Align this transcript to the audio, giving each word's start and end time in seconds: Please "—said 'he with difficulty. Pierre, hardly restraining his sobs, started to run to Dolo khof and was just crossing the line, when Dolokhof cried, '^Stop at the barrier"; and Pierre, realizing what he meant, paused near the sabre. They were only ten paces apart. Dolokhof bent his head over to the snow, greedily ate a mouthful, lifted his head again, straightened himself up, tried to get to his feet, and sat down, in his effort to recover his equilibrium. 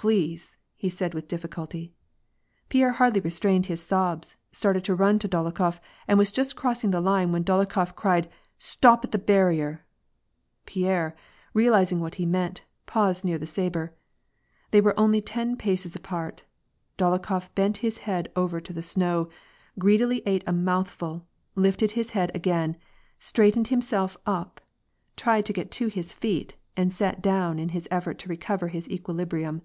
Please 0.00 0.56
"—said 0.88 1.12
'he 1.12 1.14
with 1.14 1.28
difficulty. 1.28 1.92
Pierre, 2.70 2.92
hardly 2.92 3.20
restraining 3.20 3.64
his 3.64 3.82
sobs, 3.82 4.34
started 4.50 4.82
to 4.84 4.94
run 4.94 5.18
to 5.18 5.28
Dolo 5.28 5.50
khof 5.52 5.78
and 6.08 6.18
was 6.18 6.32
just 6.32 6.56
crossing 6.56 6.90
the 6.90 7.02
line, 7.02 7.32
when 7.32 7.44
Dolokhof 7.44 7.94
cried, 7.94 8.30
'^Stop 8.58 9.04
at 9.04 9.12
the 9.12 9.18
barrier"; 9.18 9.70
and 9.72 9.80
Pierre, 10.64 11.14
realizing 11.52 12.00
what 12.00 12.14
he 12.14 12.24
meant, 12.24 12.64
paused 12.86 13.26
near 13.26 13.36
the 13.36 13.44
sabre. 13.44 13.92
They 14.70 14.80
were 14.80 14.98
only 14.98 15.20
ten 15.20 15.54
paces 15.58 15.94
apart. 15.94 16.44
Dolokhof 16.96 17.50
bent 17.54 17.78
his 17.84 17.98
head 17.98 18.32
over 18.34 18.58
to 18.58 18.72
the 18.72 18.80
snow, 18.80 19.28
greedily 19.78 20.22
ate 20.24 20.44
a 20.46 20.52
mouthful, 20.54 21.26
lifted 21.56 21.90
his 21.92 22.12
head 22.12 22.30
again, 22.34 22.78
straightened 23.18 23.68
himself 23.68 24.16
up, 24.24 24.62
tried 25.18 25.44
to 25.44 25.52
get 25.52 25.70
to 25.72 25.88
his 25.88 26.14
feet, 26.14 26.56
and 26.74 26.90
sat 26.94 27.20
down, 27.20 27.58
in 27.58 27.68
his 27.68 27.86
effort 27.90 28.18
to 28.20 28.30
recover 28.30 28.68
his 28.68 28.88
equilibrium. 28.88 29.60